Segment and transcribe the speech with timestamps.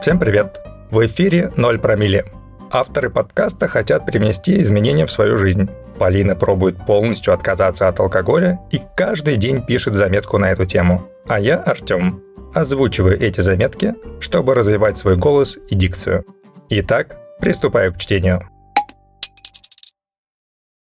[0.00, 0.62] Всем привет!
[0.90, 2.24] В эфире «Ноль промилле».
[2.70, 5.68] Авторы подкаста хотят привнести изменения в свою жизнь.
[5.98, 11.06] Полина пробует полностью отказаться от алкоголя и каждый день пишет заметку на эту тему.
[11.28, 12.22] А я, Артем,
[12.54, 16.24] озвучиваю эти заметки, чтобы развивать свой голос и дикцию.
[16.70, 18.48] Итак, приступаю к чтению.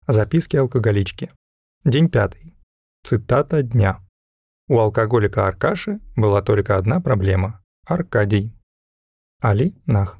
[0.07, 1.31] Записки алкоголички.
[1.85, 2.57] День пятый.
[3.05, 3.99] Цитата дня.
[4.67, 8.54] У алкоголика Аркаши была только одна проблема– Аркадий.
[9.41, 10.19] Али Нах.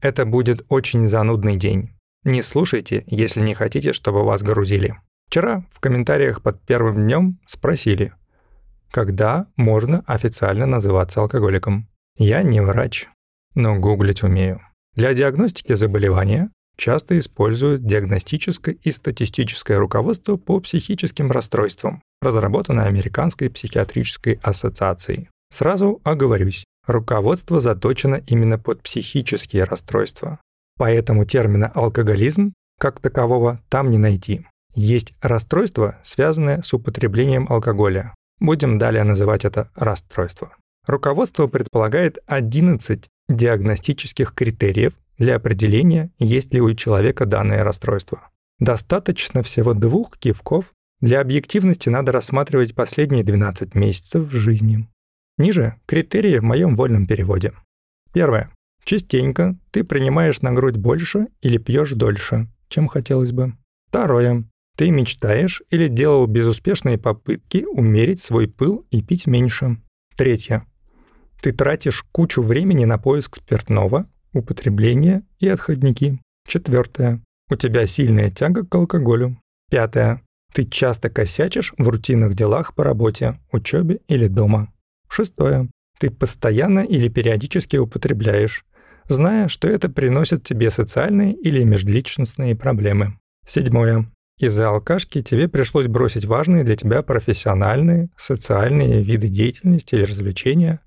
[0.00, 1.90] Это будет очень занудный день.
[2.24, 4.96] Не слушайте, если не хотите, чтобы вас грузили.
[5.28, 8.12] Вчера в комментариях под первым днем спросили,
[8.90, 11.88] когда можно официально называться алкоголиком.
[12.16, 13.08] Я не врач,
[13.54, 14.60] но гуглить умею.
[14.94, 24.40] Для диагностики заболевания часто используют диагностическое и статистическое руководство по психическим расстройствам, разработанное Американской психиатрической
[24.42, 25.28] ассоциацией.
[25.52, 30.38] Сразу оговорюсь, руководство заточено именно под психические расстройства.
[30.78, 34.46] Поэтому термина «алкоголизм» как такового там не найти.
[34.74, 38.14] Есть расстройство, связанное с употреблением алкоголя.
[38.38, 40.54] Будем далее называть это расстройство.
[40.86, 48.30] Руководство предполагает 11 диагностических критериев для определения, есть ли у человека данное расстройство.
[48.58, 50.72] Достаточно всего двух кивков.
[51.00, 54.88] Для объективности надо рассматривать последние 12 месяцев в жизни.
[55.40, 57.54] Ниже критерии в моем вольном переводе.
[58.12, 58.52] Первое.
[58.84, 63.54] Частенько ты принимаешь на грудь больше или пьешь дольше, чем хотелось бы.
[63.88, 64.44] Второе.
[64.76, 69.78] Ты мечтаешь или делал безуспешные попытки умерить свой пыл и пить меньше.
[70.14, 70.66] Третье.
[71.40, 76.20] Ты тратишь кучу времени на поиск спиртного, употребление и отходники.
[76.46, 77.22] Четвертое.
[77.48, 79.38] У тебя сильная тяга к алкоголю.
[79.70, 80.20] Пятое.
[80.52, 84.70] Ты часто косячишь в рутинных делах по работе, учебе или дома.
[85.10, 85.68] Шестое.
[85.98, 88.64] Ты постоянно или периодически употребляешь,
[89.08, 93.18] зная, что это приносит тебе социальные или межличностные проблемы.
[93.46, 94.10] Седьмое.
[94.38, 100.80] Из-за алкашки тебе пришлось бросить важные для тебя профессиональные, социальные виды деятельности или развлечения,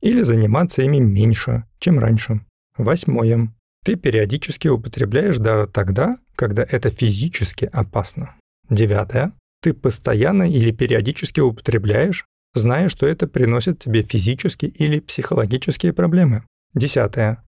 [0.00, 2.40] или заниматься ими меньше, чем раньше.
[2.78, 3.52] Восьмое.
[3.84, 8.36] Ты периодически употребляешь даже тогда, когда это физически опасно.
[8.70, 9.32] Девятое.
[9.60, 16.44] Ты постоянно или периодически употребляешь, зная, что это приносит тебе физические или психологические проблемы.
[16.74, 17.44] Десятое.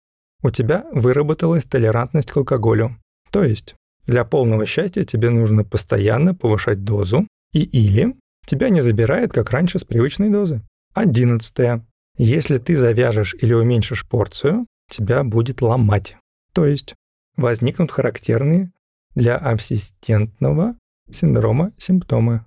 [0.44, 2.98] У тебя выработалась толерантность к алкоголю.
[3.32, 3.76] То есть,
[4.06, 8.16] для полного счастья тебе нужно постоянно повышать дозу и или
[8.46, 10.62] тебя не забирает, как раньше, с привычной дозы.
[10.94, 11.86] Одиннадцатое.
[12.18, 16.18] Если ты завяжешь или уменьшишь порцию, тебя будет ломать.
[16.54, 16.96] То есть
[17.36, 18.72] возникнут характерные
[19.14, 20.76] для абсистентного
[21.12, 22.46] синдрома симптомы.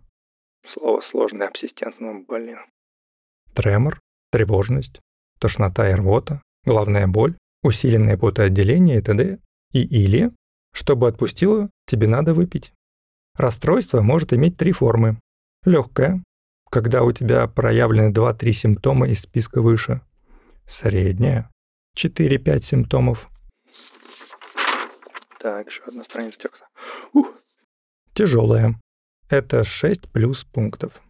[0.75, 2.59] Слово сложное абсистентного, блин.
[3.55, 3.99] Тремор,
[4.31, 5.01] тревожность,
[5.39, 9.39] тошнота и рвота, головная боль, усиленное потоотделение и т.д.
[9.73, 10.31] И или,
[10.73, 12.73] чтобы отпустило, тебе надо выпить.
[13.37, 15.17] Расстройство может иметь три формы.
[15.65, 16.23] Легкое,
[16.71, 20.01] когда у тебя проявлены 2-3 симптома из списка выше.
[20.67, 21.49] Среднее,
[21.97, 23.29] 4-5 симптомов.
[25.41, 26.67] Так, еще одна страница текста.
[27.13, 27.27] Ух.
[28.15, 28.75] Тяжелое.
[29.31, 31.01] Это 6 плюс пунктов.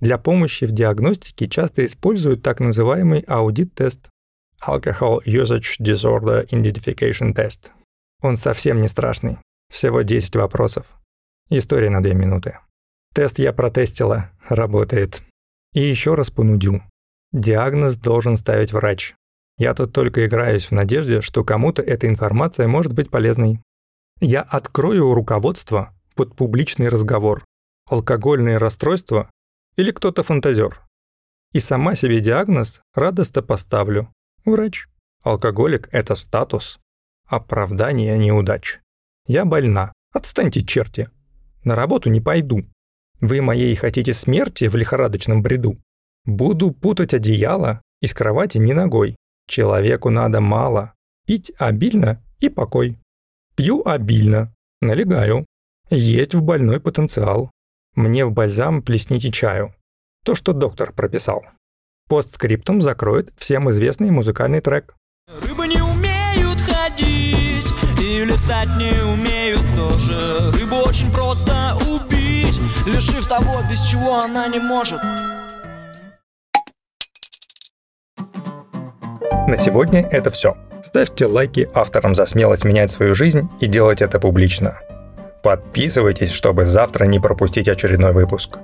[0.00, 4.08] Для помощи в диагностике часто используют так называемый аудит-тест
[4.60, 7.70] Alcohol Usage Disorder Identification Test.
[8.20, 9.38] Он совсем не страшный.
[9.72, 10.86] Всего 10 вопросов.
[11.50, 12.58] История на 2 минуты.
[13.14, 14.32] Тест я протестила.
[14.48, 15.22] Работает.
[15.72, 16.82] И еще раз понудю.
[17.32, 19.14] Диагноз должен ставить врач.
[19.56, 23.60] Я тут только играюсь в надежде, что кому-то эта информация может быть полезной.
[24.20, 27.44] Я открою руководство под публичный разговор.
[27.88, 29.30] Алкогольные расстройства
[29.76, 30.82] или кто-то фантазер.
[31.52, 34.12] И сама себе диагноз радостно поставлю.
[34.44, 34.86] Врач.
[35.22, 36.78] Алкоголик– это статус.
[37.26, 38.80] Оправдание неудач.
[39.26, 39.92] Я больна.
[40.12, 41.10] Отстаньте, черти.
[41.64, 42.64] На работу не пойду.
[43.20, 45.78] Вы моей хотите смерти в лихорадочном бреду?
[46.24, 49.16] Буду путать одеяло из кровати не ногой.
[49.46, 50.94] Человеку надо мало.
[51.26, 52.98] Пить обильно и покой.
[53.56, 54.54] Пью обильно.
[54.80, 55.46] Налегаю.
[55.90, 57.50] Есть в больной потенциал.
[57.94, 59.74] Мне в бальзам плесните чаю.
[60.24, 61.44] То, что доктор прописал.
[62.08, 64.94] Постскриптум закроет всем известный музыкальный трек.
[65.42, 70.50] Рыбы не умеют ходить и летать не умеют тоже.
[70.52, 75.00] Рыбу очень просто убить, лишив того, без чего она не может.
[79.46, 80.56] На сегодня это все.
[80.82, 84.78] Ставьте лайки авторам за смелость менять свою жизнь и делать это публично.
[85.42, 88.58] Подписывайтесь, чтобы завтра не пропустить очередной выпуск.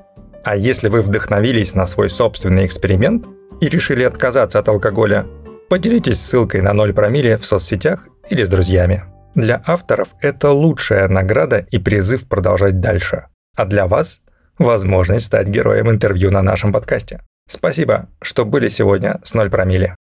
[0.44, 3.26] А если вы вдохновились на свой собственный эксперимент
[3.60, 5.26] и решили отказаться от алкоголя,
[5.68, 9.04] Поделитесь ссылкой на 0 промилле в соцсетях или с друзьями.
[9.34, 13.26] Для авторов это лучшая награда и призыв продолжать дальше.
[13.56, 14.20] А для вас–
[14.58, 17.22] возможность стать героем интервью на нашем подкасте.
[17.48, 19.96] Спасибо, что были сегодня с 0 промилле.